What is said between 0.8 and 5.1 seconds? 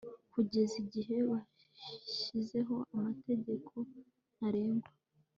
igihe bashizeho amategeko ntarengwa